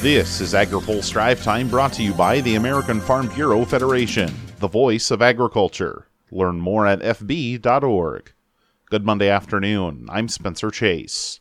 This 0.00 0.40
is 0.40 0.54
AgriPulse 0.54 1.10
Drive 1.10 1.42
Time 1.42 1.68
brought 1.68 1.92
to 1.94 2.04
you 2.04 2.14
by 2.14 2.40
the 2.42 2.54
American 2.54 3.00
Farm 3.00 3.26
Bureau 3.34 3.64
Federation, 3.64 4.32
the 4.60 4.68
voice 4.68 5.10
of 5.10 5.20
agriculture. 5.20 6.06
Learn 6.30 6.60
more 6.60 6.86
at 6.86 7.00
fb.org. 7.00 8.32
Good 8.90 9.04
Monday 9.04 9.28
afternoon. 9.28 10.06
I'm 10.08 10.28
Spencer 10.28 10.70
Chase. 10.70 11.40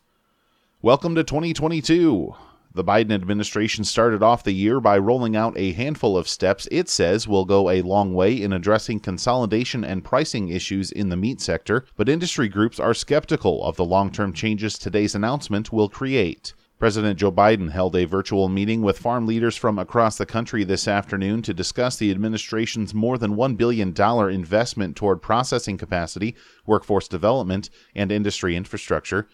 Welcome 0.81 1.13
to 1.13 1.23
2022. 1.23 2.33
The 2.73 2.83
Biden 2.83 3.11
administration 3.11 3.83
started 3.83 4.23
off 4.23 4.43
the 4.43 4.53
year 4.53 4.79
by 4.79 4.97
rolling 4.97 5.35
out 5.35 5.55
a 5.55 5.73
handful 5.73 6.17
of 6.17 6.27
steps 6.27 6.67
it 6.71 6.89
says 6.89 7.27
will 7.27 7.45
go 7.45 7.69
a 7.69 7.83
long 7.83 8.15
way 8.15 8.41
in 8.41 8.53
addressing 8.53 9.01
consolidation 9.01 9.83
and 9.83 10.03
pricing 10.03 10.49
issues 10.49 10.91
in 10.91 11.09
the 11.09 11.15
meat 11.15 11.41
sector, 11.41 11.85
but 11.95 12.09
industry 12.09 12.47
groups 12.47 12.79
are 12.79 12.95
skeptical 12.95 13.63
of 13.63 13.75
the 13.75 13.85
long 13.85 14.11
term 14.11 14.33
changes 14.33 14.79
today's 14.79 15.13
announcement 15.13 15.71
will 15.71 15.89
create. 15.89 16.53
President 16.79 17.17
Joe 17.17 17.31
Biden 17.31 17.71
held 17.71 17.95
a 17.95 18.05
virtual 18.05 18.49
meeting 18.49 18.83
with 18.83 18.99
farm 18.99 19.25
leaders 19.25 19.57
from 19.57 19.79
across 19.79 20.15
the 20.17 20.27
country 20.27 20.63
this 20.63 20.87
afternoon 20.87 21.41
to 21.41 21.53
discuss 21.53 21.97
the 21.97 22.11
administration's 22.11 22.93
more 22.93 23.17
than 23.17 23.35
$1 23.35 23.57
billion 23.57 23.95
investment 24.31 24.95
toward 24.95 25.19
processing 25.19 25.75
capacity, 25.75 26.35
workforce 26.67 27.07
development, 27.07 27.71
and 27.95 28.11
industry 28.11 28.55
infrastructure. 28.55 29.27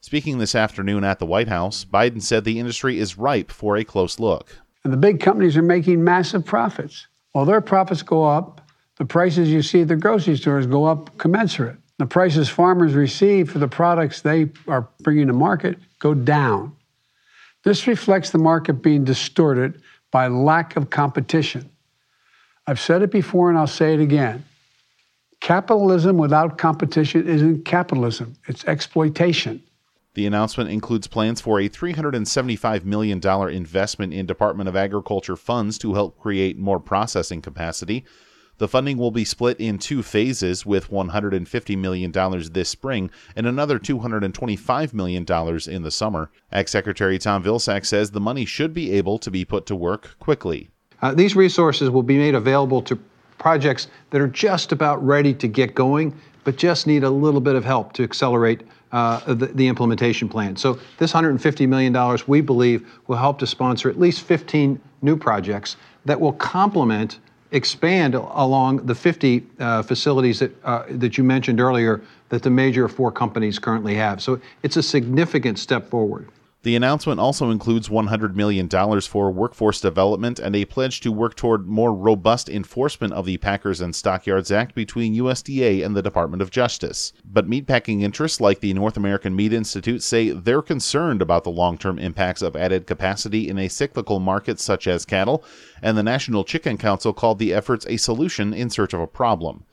Speaking 0.00 0.38
this 0.38 0.56
afternoon 0.56 1.04
at 1.04 1.20
the 1.20 1.26
White 1.26 1.46
House, 1.46 1.84
Biden 1.84 2.20
said 2.20 2.42
the 2.42 2.58
industry 2.58 2.98
is 2.98 3.16
ripe 3.16 3.52
for 3.52 3.76
a 3.76 3.84
close 3.84 4.18
look. 4.18 4.58
And 4.82 4.92
the 4.92 4.96
big 4.96 5.20
companies 5.20 5.56
are 5.56 5.62
making 5.62 6.02
massive 6.02 6.44
profits. 6.44 7.06
While 7.30 7.44
their 7.44 7.60
profits 7.60 8.02
go 8.02 8.24
up, 8.24 8.60
the 8.96 9.04
prices 9.04 9.48
you 9.50 9.62
see 9.62 9.82
at 9.82 9.88
the 9.88 9.94
grocery 9.94 10.36
stores 10.36 10.66
go 10.66 10.86
up 10.86 11.16
commensurate. 11.18 11.78
The 12.02 12.08
prices 12.08 12.48
farmers 12.48 12.94
receive 12.94 13.48
for 13.48 13.60
the 13.60 13.68
products 13.68 14.22
they 14.22 14.50
are 14.66 14.88
bringing 15.04 15.28
to 15.28 15.32
market 15.32 15.78
go 16.00 16.14
down. 16.14 16.74
This 17.62 17.86
reflects 17.86 18.30
the 18.30 18.38
market 18.38 18.82
being 18.82 19.04
distorted 19.04 19.80
by 20.10 20.26
lack 20.26 20.74
of 20.74 20.90
competition. 20.90 21.70
I've 22.66 22.80
said 22.80 23.02
it 23.02 23.12
before 23.12 23.50
and 23.50 23.56
I'll 23.56 23.68
say 23.68 23.94
it 23.94 24.00
again. 24.00 24.44
Capitalism 25.38 26.18
without 26.18 26.58
competition 26.58 27.28
isn't 27.28 27.64
capitalism, 27.66 28.34
it's 28.48 28.64
exploitation. 28.64 29.62
The 30.14 30.26
announcement 30.26 30.70
includes 30.70 31.06
plans 31.06 31.40
for 31.40 31.60
a 31.60 31.68
$375 31.68 32.84
million 32.84 33.24
investment 33.48 34.12
in 34.12 34.26
Department 34.26 34.68
of 34.68 34.74
Agriculture 34.74 35.36
funds 35.36 35.78
to 35.78 35.94
help 35.94 36.18
create 36.18 36.58
more 36.58 36.80
processing 36.80 37.40
capacity. 37.40 38.04
The 38.62 38.68
funding 38.68 38.96
will 38.96 39.10
be 39.10 39.24
split 39.24 39.58
in 39.58 39.78
two 39.78 40.04
phases, 40.04 40.64
with 40.64 40.88
$150 40.88 41.76
million 41.76 42.12
this 42.52 42.68
spring 42.68 43.10
and 43.34 43.44
another 43.44 43.80
$225 43.80 44.94
million 44.94 45.26
in 45.66 45.82
the 45.82 45.90
summer. 45.90 46.30
Ag 46.52 46.68
Secretary 46.68 47.18
Tom 47.18 47.42
Vilsack 47.42 47.84
says 47.84 48.12
the 48.12 48.20
money 48.20 48.44
should 48.44 48.72
be 48.72 48.92
able 48.92 49.18
to 49.18 49.32
be 49.32 49.44
put 49.44 49.66
to 49.66 49.74
work 49.74 50.16
quickly. 50.20 50.70
Uh, 51.00 51.12
these 51.12 51.34
resources 51.34 51.90
will 51.90 52.04
be 52.04 52.16
made 52.16 52.36
available 52.36 52.80
to 52.82 52.96
projects 53.36 53.88
that 54.10 54.20
are 54.20 54.28
just 54.28 54.70
about 54.70 55.04
ready 55.04 55.34
to 55.34 55.48
get 55.48 55.74
going, 55.74 56.16
but 56.44 56.54
just 56.54 56.86
need 56.86 57.02
a 57.02 57.10
little 57.10 57.40
bit 57.40 57.56
of 57.56 57.64
help 57.64 57.92
to 57.94 58.04
accelerate 58.04 58.60
uh, 58.92 59.18
the, 59.34 59.46
the, 59.46 59.66
implementation 59.66 60.28
plan. 60.28 60.54
So 60.54 60.78
this 60.98 61.12
$150 61.12 61.68
million, 61.68 62.18
we 62.28 62.40
believe, 62.40 62.88
will 63.08 63.16
help 63.16 63.40
to 63.40 63.46
sponsor 63.48 63.90
at 63.90 63.98
least 63.98 64.22
15 64.22 64.80
new 65.00 65.16
projects 65.16 65.74
that 66.04 66.20
will 66.20 66.34
complement, 66.34 67.18
expand 67.52 68.14
along 68.14 68.78
the 68.86 68.94
50 68.94 69.46
uh, 69.58 69.82
facilities 69.82 70.40
that, 70.40 70.64
uh, 70.64 70.84
that 70.88 71.16
you 71.16 71.24
mentioned 71.24 71.60
earlier 71.60 72.02
that 72.30 72.42
the 72.42 72.50
major 72.50 72.88
four 72.88 73.12
companies 73.12 73.58
currently 73.58 73.94
have. 73.94 74.22
So 74.22 74.40
it's 74.62 74.76
a 74.76 74.82
significant 74.82 75.58
step 75.58 75.88
forward. 75.88 76.28
The 76.64 76.76
announcement 76.76 77.18
also 77.18 77.50
includes 77.50 77.88
$100 77.88 78.36
million 78.36 78.68
for 79.00 79.32
workforce 79.32 79.80
development 79.80 80.38
and 80.38 80.54
a 80.54 80.64
pledge 80.64 81.00
to 81.00 81.10
work 81.10 81.34
toward 81.34 81.66
more 81.66 81.92
robust 81.92 82.48
enforcement 82.48 83.12
of 83.14 83.26
the 83.26 83.36
Packers 83.38 83.80
and 83.80 83.96
Stockyards 83.96 84.52
Act 84.52 84.72
between 84.72 85.16
USDA 85.16 85.84
and 85.84 85.96
the 85.96 86.02
Department 86.02 86.40
of 86.40 86.52
Justice. 86.52 87.12
But 87.24 87.50
meatpacking 87.50 88.02
interests 88.02 88.40
like 88.40 88.60
the 88.60 88.74
North 88.74 88.96
American 88.96 89.34
Meat 89.34 89.52
Institute 89.52 90.04
say 90.04 90.30
they're 90.30 90.62
concerned 90.62 91.20
about 91.20 91.42
the 91.42 91.50
long 91.50 91.78
term 91.78 91.98
impacts 91.98 92.42
of 92.42 92.54
added 92.54 92.86
capacity 92.86 93.48
in 93.48 93.58
a 93.58 93.66
cyclical 93.66 94.20
market 94.20 94.60
such 94.60 94.86
as 94.86 95.04
cattle, 95.04 95.44
and 95.82 95.98
the 95.98 96.02
National 96.04 96.44
Chicken 96.44 96.78
Council 96.78 97.12
called 97.12 97.40
the 97.40 97.52
efforts 97.52 97.86
a 97.88 97.96
solution 97.96 98.54
in 98.54 98.70
search 98.70 98.94
of 98.94 99.00
a 99.00 99.08
problem. 99.08 99.64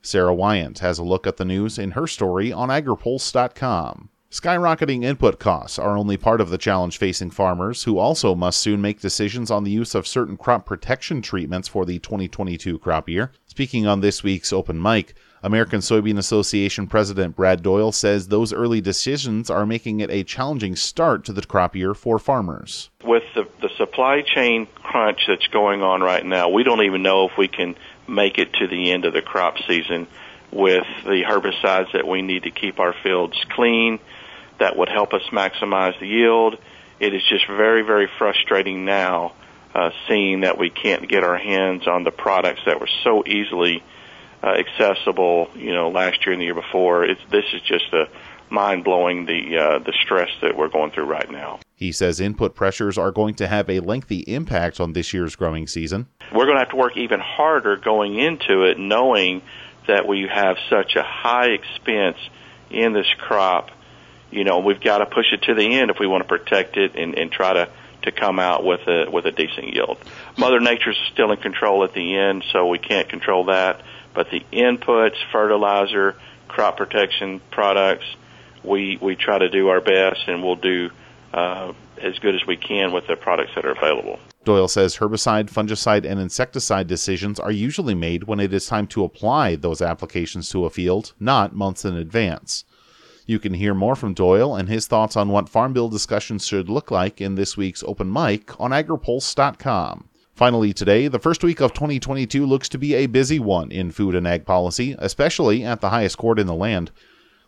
Sara 0.00 0.34
Wyant 0.34 0.78
has 0.78 0.98
a 0.98 1.04
look 1.04 1.26
at 1.26 1.36
the 1.36 1.44
news 1.44 1.78
in 1.78 1.90
her 1.90 2.06
story 2.06 2.50
on 2.50 2.70
agripulse.com. 2.70 4.08
Skyrocketing 4.30 5.04
input 5.04 5.38
costs 5.38 5.78
are 5.78 5.96
only 5.96 6.18
part 6.18 6.42
of 6.42 6.50
the 6.50 6.58
challenge 6.58 6.98
facing 6.98 7.30
farmers, 7.30 7.84
who 7.84 7.96
also 7.96 8.34
must 8.34 8.60
soon 8.60 8.82
make 8.82 9.00
decisions 9.00 9.50
on 9.50 9.64
the 9.64 9.70
use 9.70 9.94
of 9.94 10.06
certain 10.06 10.36
crop 10.36 10.66
protection 10.66 11.22
treatments 11.22 11.66
for 11.66 11.86
the 11.86 11.98
2022 11.98 12.78
crop 12.78 13.08
year. 13.08 13.32
Speaking 13.46 13.86
on 13.86 14.02
this 14.02 14.22
week's 14.22 14.52
open 14.52 14.82
mic, 14.82 15.14
American 15.42 15.80
Soybean 15.80 16.18
Association 16.18 16.86
President 16.86 17.36
Brad 17.36 17.62
Doyle 17.62 17.90
says 17.90 18.28
those 18.28 18.52
early 18.52 18.82
decisions 18.82 19.48
are 19.48 19.64
making 19.64 20.00
it 20.00 20.10
a 20.10 20.24
challenging 20.24 20.76
start 20.76 21.24
to 21.24 21.32
the 21.32 21.46
crop 21.46 21.74
year 21.74 21.94
for 21.94 22.18
farmers. 22.18 22.90
With 23.02 23.24
the, 23.34 23.48
the 23.62 23.70
supply 23.78 24.20
chain 24.20 24.66
crunch 24.74 25.22
that's 25.26 25.46
going 25.46 25.80
on 25.80 26.02
right 26.02 26.26
now, 26.26 26.50
we 26.50 26.64
don't 26.64 26.82
even 26.82 27.02
know 27.02 27.26
if 27.26 27.38
we 27.38 27.48
can 27.48 27.76
make 28.06 28.36
it 28.36 28.52
to 28.54 28.66
the 28.66 28.92
end 28.92 29.06
of 29.06 29.14
the 29.14 29.22
crop 29.22 29.56
season 29.66 30.06
with 30.52 30.86
the 31.04 31.22
herbicides 31.26 31.92
that 31.92 32.06
we 32.06 32.20
need 32.20 32.42
to 32.42 32.50
keep 32.50 32.78
our 32.78 32.92
fields 33.02 33.42
clean 33.48 33.98
that 34.58 34.76
would 34.76 34.88
help 34.88 35.12
us 35.12 35.22
maximize 35.32 35.98
the 36.00 36.06
yield. 36.06 36.56
It 37.00 37.14
is 37.14 37.22
just 37.28 37.46
very, 37.46 37.82
very 37.82 38.08
frustrating 38.18 38.84
now 38.84 39.34
uh, 39.74 39.90
seeing 40.08 40.40
that 40.40 40.58
we 40.58 40.70
can't 40.70 41.08
get 41.08 41.22
our 41.22 41.38
hands 41.38 41.86
on 41.86 42.04
the 42.04 42.10
products 42.10 42.60
that 42.66 42.80
were 42.80 42.88
so 43.04 43.24
easily 43.26 43.82
uh, 44.42 44.54
accessible, 44.54 45.50
you 45.54 45.72
know, 45.72 45.90
last 45.90 46.24
year 46.24 46.32
and 46.32 46.40
the 46.40 46.46
year 46.46 46.54
before. 46.54 47.04
It's, 47.04 47.20
this 47.30 47.44
is 47.52 47.60
just 47.62 47.92
a 47.92 48.08
mind 48.50 48.82
blowing 48.84 49.26
the 49.26 49.58
uh, 49.58 49.78
the 49.80 49.92
stress 50.02 50.30
that 50.40 50.56
we're 50.56 50.68
going 50.68 50.90
through 50.90 51.04
right 51.04 51.30
now. 51.30 51.60
He 51.74 51.92
says 51.92 52.18
input 52.18 52.54
pressures 52.54 52.98
are 52.98 53.12
going 53.12 53.34
to 53.34 53.46
have 53.46 53.68
a 53.70 53.80
lengthy 53.80 54.20
impact 54.20 54.80
on 54.80 54.94
this 54.94 55.12
year's 55.12 55.36
growing 55.36 55.66
season. 55.66 56.06
We're 56.32 56.46
going 56.46 56.56
to 56.56 56.60
have 56.60 56.70
to 56.70 56.76
work 56.76 56.96
even 56.96 57.20
harder 57.20 57.76
going 57.76 58.18
into 58.18 58.64
it, 58.64 58.78
knowing 58.78 59.42
that 59.86 60.06
we 60.06 60.28
have 60.32 60.56
such 60.68 60.96
a 60.96 61.02
high 61.02 61.50
expense 61.50 62.16
in 62.70 62.92
this 62.92 63.06
crop 63.18 63.70
you 64.30 64.44
know, 64.44 64.58
we've 64.58 64.80
got 64.80 64.98
to 64.98 65.06
push 65.06 65.32
it 65.32 65.42
to 65.42 65.54
the 65.54 65.78
end 65.78 65.90
if 65.90 65.98
we 65.98 66.06
want 66.06 66.22
to 66.22 66.28
protect 66.28 66.76
it 66.76 66.96
and, 66.96 67.16
and 67.18 67.30
try 67.30 67.52
to 67.52 67.68
to 68.02 68.12
come 68.12 68.38
out 68.38 68.64
with 68.64 68.80
a 68.86 69.10
with 69.10 69.26
a 69.26 69.32
decent 69.32 69.74
yield. 69.74 69.98
Mother 70.36 70.60
Nature's 70.60 70.96
still 71.12 71.32
in 71.32 71.38
control 71.38 71.84
at 71.84 71.94
the 71.94 72.16
end, 72.16 72.44
so 72.52 72.66
we 72.68 72.78
can't 72.78 73.08
control 73.08 73.44
that. 73.46 73.82
But 74.14 74.30
the 74.30 74.44
inputs, 74.52 75.16
fertilizer, 75.32 76.16
crop 76.46 76.76
protection 76.76 77.40
products, 77.50 78.06
we 78.62 78.98
we 79.00 79.16
try 79.16 79.38
to 79.38 79.48
do 79.48 79.68
our 79.68 79.80
best, 79.80 80.28
and 80.28 80.42
we'll 80.42 80.56
do 80.56 80.90
uh, 81.32 81.72
as 82.00 82.18
good 82.18 82.34
as 82.34 82.46
we 82.46 82.56
can 82.56 82.92
with 82.92 83.06
the 83.06 83.16
products 83.16 83.52
that 83.54 83.64
are 83.64 83.72
available. 83.72 84.18
Doyle 84.44 84.68
says 84.68 84.96
herbicide, 84.96 85.50
fungicide, 85.50 86.06
and 86.06 86.18
insecticide 86.18 86.86
decisions 86.86 87.38
are 87.38 87.50
usually 87.50 87.94
made 87.94 88.24
when 88.24 88.40
it 88.40 88.52
is 88.52 88.66
time 88.66 88.86
to 88.88 89.04
apply 89.04 89.56
those 89.56 89.82
applications 89.82 90.48
to 90.50 90.64
a 90.64 90.70
field, 90.70 91.12
not 91.20 91.54
months 91.54 91.84
in 91.84 91.94
advance. 91.94 92.64
You 93.28 93.38
can 93.38 93.52
hear 93.52 93.74
more 93.74 93.94
from 93.94 94.14
Doyle 94.14 94.56
and 94.56 94.70
his 94.70 94.86
thoughts 94.86 95.14
on 95.14 95.28
what 95.28 95.50
Farm 95.50 95.74
Bill 95.74 95.90
discussions 95.90 96.46
should 96.46 96.70
look 96.70 96.90
like 96.90 97.20
in 97.20 97.34
this 97.34 97.58
week's 97.58 97.82
open 97.82 98.10
mic 98.10 98.58
on 98.58 98.70
agripulse.com. 98.70 100.08
Finally, 100.34 100.72
today, 100.72 101.08
the 101.08 101.18
first 101.18 101.44
week 101.44 101.60
of 101.60 101.74
2022 101.74 102.46
looks 102.46 102.70
to 102.70 102.78
be 102.78 102.94
a 102.94 103.04
busy 103.04 103.38
one 103.38 103.70
in 103.70 103.90
food 103.90 104.14
and 104.14 104.26
ag 104.26 104.46
policy, 104.46 104.96
especially 104.98 105.62
at 105.62 105.82
the 105.82 105.90
highest 105.90 106.16
court 106.16 106.38
in 106.38 106.46
the 106.46 106.54
land. 106.54 106.90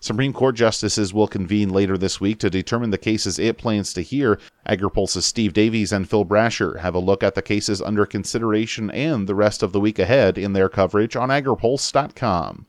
Supreme 0.01 0.35
Court 0.35 0.55
justices 0.55 1.15
will 1.15 1.27
convene 1.27 1.71
later 1.71 1.97
this 1.97 2.21
week 2.21 2.39
to 2.41 2.51
determine 2.51 2.91
the 2.91 2.99
cases 2.99 3.39
it 3.39 3.57
plans 3.57 3.95
to 3.95 4.03
hear. 4.03 4.39
AgriPulse's 4.69 5.25
Steve 5.25 5.55
Davies 5.55 5.93
and 5.93 6.06
Phil 6.06 6.26
Brasher 6.26 6.81
have 6.81 6.94
a 6.94 6.99
look 6.99 7.23
at 7.23 7.35
the 7.35 7.41
cases 7.41 7.81
under 7.81 8.05
consideration 8.05 8.91
and 8.91 9.26
the 9.26 9.35
rest 9.35 9.62
of 9.62 9.73
the 9.73 9.81
week 9.81 9.99
ahead 9.99 10.37
in 10.37 10.53
their 10.53 10.69
coverage 10.69 11.17
on 11.17 11.31
agripulse.com. 11.31 12.67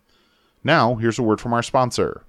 Now, 0.63 0.95
here's 0.95 1.19
a 1.19 1.23
word 1.23 1.41
from 1.41 1.51
our 1.51 1.63
sponsor. 1.63 2.23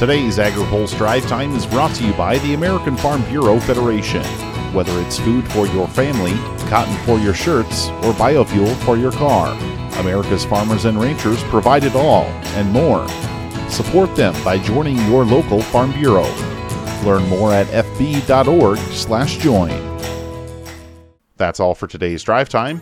Today's 0.00 0.38
AgriPulse 0.38 0.96
Drive 0.96 1.26
Time 1.26 1.54
is 1.54 1.66
brought 1.66 1.94
to 1.96 2.06
you 2.06 2.14
by 2.14 2.38
the 2.38 2.54
American 2.54 2.96
Farm 2.96 3.22
Bureau 3.26 3.60
Federation. 3.60 4.24
Whether 4.72 4.98
it's 5.02 5.18
food 5.18 5.46
for 5.52 5.66
your 5.66 5.86
family, 5.88 6.32
cotton 6.70 6.96
for 7.04 7.18
your 7.18 7.34
shirts, 7.34 7.88
or 7.88 8.14
biofuel 8.14 8.74
for 8.86 8.96
your 8.96 9.12
car, 9.12 9.52
America's 10.00 10.46
farmers 10.46 10.86
and 10.86 10.98
ranchers 10.98 11.42
provide 11.44 11.84
it 11.84 11.94
all 11.94 12.24
and 12.56 12.72
more. 12.72 13.06
Support 13.68 14.16
them 14.16 14.32
by 14.42 14.56
joining 14.56 14.96
your 15.06 15.26
local 15.26 15.60
Farm 15.60 15.92
Bureau. 15.92 16.32
Learn 17.04 17.28
more 17.28 17.52
at 17.52 17.66
fb.org/join. 17.66 18.40
That's 21.36 21.60
all 21.60 21.74
for 21.74 21.86
today's 21.86 22.22
drive 22.22 22.48
time. 22.48 22.80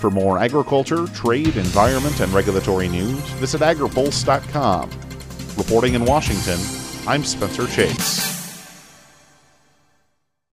For 0.00 0.10
more 0.10 0.40
agriculture, 0.40 1.06
trade, 1.14 1.56
environment, 1.56 2.18
and 2.18 2.32
regulatory 2.32 2.88
news, 2.88 3.20
visit 3.38 3.60
agripulse.com. 3.60 5.05
Reporting 5.56 5.94
in 5.94 6.04
Washington, 6.04 6.58
I'm 7.08 7.24
Spencer 7.24 7.66
Chase. 7.66 8.35